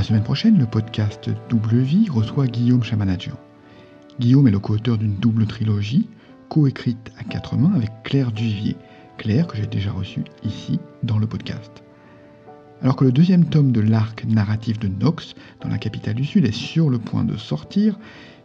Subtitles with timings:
[0.00, 3.38] La semaine prochaine, le podcast Double Vie reçoit Guillaume Chamanadjian.
[4.18, 6.08] Guillaume est le co-auteur d'une double trilogie,
[6.48, 8.78] coécrite à quatre mains avec Claire Duvier.
[9.18, 11.84] Claire que j'ai déjà reçue ici dans le podcast.
[12.80, 16.46] Alors que le deuxième tome de l'arc narratif de Nox, dans la capitale du Sud,
[16.46, 17.98] est sur le point de sortir,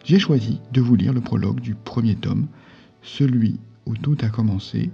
[0.04, 2.48] j'ai choisi de vous lire le prologue du premier tome,
[3.02, 4.92] celui où tout a commencé,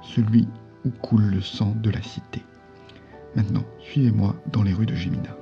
[0.00, 0.46] celui
[0.84, 2.40] où coule le sang de la cité.
[3.34, 5.36] Maintenant, suivez-moi dans les rues de Gémina.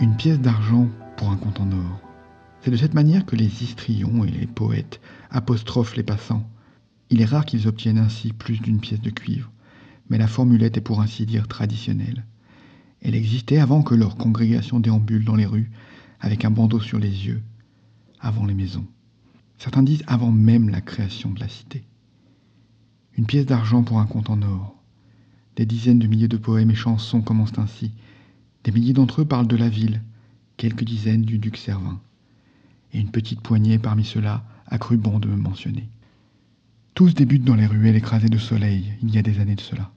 [0.00, 2.00] Une pièce d'argent pour un compte en or.
[2.60, 5.00] C'est de cette manière que les histrions et les poètes
[5.30, 6.48] apostrophent les passants.
[7.10, 9.50] Il est rare qu'ils obtiennent ainsi plus d'une pièce de cuivre
[10.08, 12.24] mais la formulette est pour ainsi dire traditionnelle.
[13.02, 15.70] Elle existait avant que leur congrégation déambule dans les rues,
[16.20, 17.42] avec un bandeau sur les yeux,
[18.20, 18.86] avant les maisons.
[19.58, 21.84] Certains disent avant même la création de la cité.
[23.16, 24.76] Une pièce d'argent pour un compte en or.
[25.56, 27.92] Des dizaines de milliers de poèmes et chansons commencent ainsi.
[28.66, 30.02] Des milliers d'entre eux parlent de la ville,
[30.56, 32.00] quelques dizaines du duc Servin.
[32.92, 35.88] Et une petite poignée parmi ceux-là a cru bon de me mentionner.
[36.94, 39.92] Tous débutent dans les ruelles écrasées de soleil, il y a des années de cela.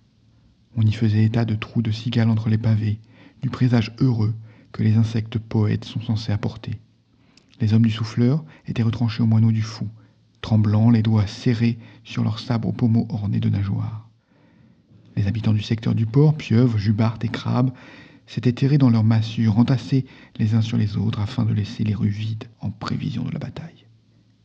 [0.75, 2.99] On y faisait état de trous de cigales entre les pavés,
[3.41, 4.35] du présage heureux
[4.71, 6.79] que les insectes poètes sont censés apporter.
[7.61, 9.87] Les hommes du souffleur étaient retranchés au moineau du fou,
[10.41, 14.07] tremblants, les doigts serrés sur leurs sabres aux pommeaux ornés de nageoires.
[15.15, 17.71] Les habitants du secteur du port, pieuvres, jubartes et crabes,
[18.29, 20.05] s'étaient terrés dans leurs massures, entassés
[20.37, 23.39] les uns sur les autres afin de laisser les rues vides en prévision de la
[23.39, 23.87] bataille.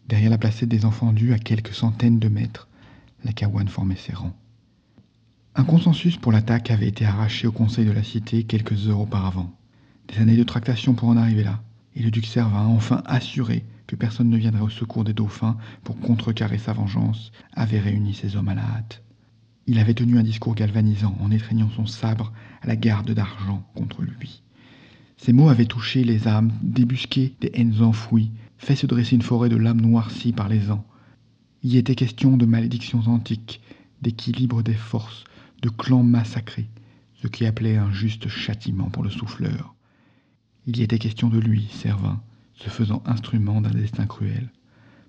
[0.09, 2.67] Derrière la placette des enfants dus, à quelques centaines de mètres,
[3.25, 4.35] la caouane formait ses rangs.
[5.55, 9.53] Un consensus pour l'attaque avait été arraché au Conseil de la Cité quelques heures auparavant.
[10.09, 11.63] Des années de tractation pour en arriver là,
[11.95, 16.01] et le duc Servin enfin assuré que personne ne viendrait au secours des dauphins pour
[16.01, 19.04] contrecarrer sa vengeance, avait réuni ses hommes à la hâte.
[19.67, 24.03] Il avait tenu un discours galvanisant en étreignant son sabre à la garde d'argent contre
[24.03, 24.43] lui.
[25.17, 29.49] Ces mots avaient touché les âmes, débusqué des haines enfouies, fait se dresser une forêt
[29.49, 30.85] de lames noircies par les ans.
[31.63, 33.63] Il y était question de malédictions antiques,
[34.03, 35.25] d'équilibre des forces,
[35.63, 36.69] de clans massacrés,
[37.23, 39.75] ce qui appelait un juste châtiment pour le souffleur.
[40.67, 42.21] Il y était question de lui, Servin,
[42.55, 44.51] se faisant instrument d'un destin cruel,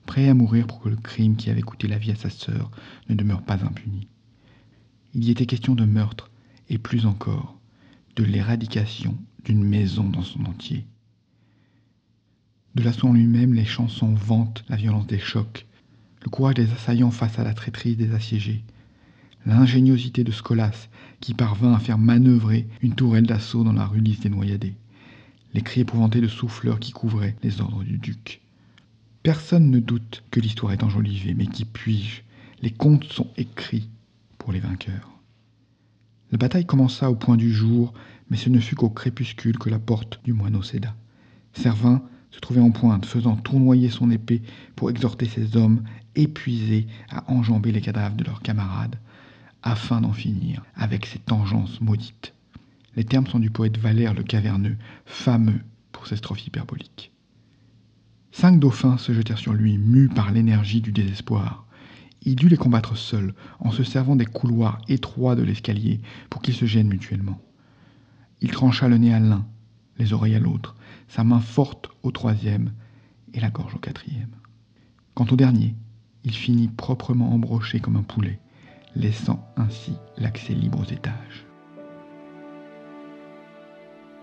[0.06, 2.72] prêt à mourir pour que le crime qui avait coûté la vie à sa sœur
[3.10, 4.08] ne demeure pas impuni.
[5.18, 6.30] Il y était question de meurtre,
[6.70, 7.58] et plus encore,
[8.18, 10.86] de l'éradication d'une maison dans son entier.
[12.76, 15.66] De la son lui-même, les chansons vantent la violence des chocs,
[16.22, 18.66] le courage des assaillants face à la traîtrise des assiégés,
[19.46, 20.90] l'ingéniosité de Scolas,
[21.22, 24.76] qui parvint à faire manœuvrer une tourelle d'assaut dans la rue des Noyadés,
[25.54, 28.42] les cris épouvantés de souffleurs qui couvraient les ordres du duc.
[29.24, 32.22] Personne ne doute que l'histoire est enjolivée, mais qui puis-je?
[32.62, 33.88] Les contes sont écrits
[34.52, 35.12] les vainqueurs.
[36.32, 37.94] La bataille commença au point du jour,
[38.30, 40.96] mais ce ne fut qu'au crépuscule que la porte du moineau céda.
[41.54, 42.02] Servin
[42.32, 44.42] se trouvait en pointe, faisant tournoyer son épée
[44.76, 45.84] pour exhorter ses hommes
[46.16, 48.98] épuisés à enjamber les cadavres de leurs camarades,
[49.64, 52.34] afin d'en finir avec ces tangences maudites.
[52.96, 57.12] Les termes sont du poète Valère le Caverneux, fameux pour ses strophes hyperboliques.
[58.32, 61.65] Cinq dauphins se jetèrent sur lui, mus par l'énergie du désespoir.
[62.26, 66.56] Il dut les combattre seul, en se servant des couloirs étroits de l'escalier pour qu'ils
[66.56, 67.40] se gênent mutuellement.
[68.42, 69.46] Il trancha le nez à l'un,
[70.00, 70.76] les oreilles à l'autre,
[71.08, 72.74] sa main forte au troisième
[73.34, 74.36] et la gorge au quatrième.
[75.14, 75.76] Quant au dernier,
[76.24, 78.40] il finit proprement embroché comme un poulet
[78.96, 81.46] laissant ainsi l'accès libre aux étages.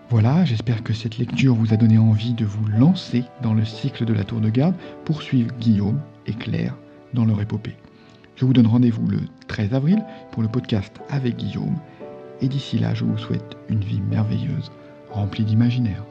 [0.09, 4.05] Voilà, j'espère que cette lecture vous a donné envie de vous lancer dans le cycle
[4.05, 4.75] de la tour de garde
[5.05, 6.75] pour suivre Guillaume et Claire
[7.13, 7.77] dans leur épopée.
[8.35, 11.77] Je vous donne rendez-vous le 13 avril pour le podcast avec Guillaume
[12.41, 14.71] et d'ici là je vous souhaite une vie merveilleuse
[15.11, 16.03] remplie d'imaginaire.